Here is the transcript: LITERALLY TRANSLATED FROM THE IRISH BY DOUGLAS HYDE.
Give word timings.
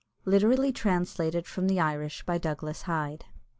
LITERALLY 0.25 0.71
TRANSLATED 0.71 1.45
FROM 1.45 1.67
THE 1.67 1.79
IRISH 1.79 2.23
BY 2.25 2.39
DOUGLAS 2.39 2.81
HYDE. 2.89 3.25